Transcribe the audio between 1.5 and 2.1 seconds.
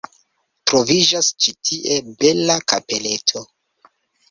tie